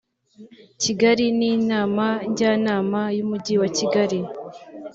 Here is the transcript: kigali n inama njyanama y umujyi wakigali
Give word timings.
kigali 0.81 1.25
n 1.37 1.41
inama 1.53 2.07
njyanama 2.31 3.01
y 3.17 3.19
umujyi 3.25 3.53
wakigali 3.61 4.19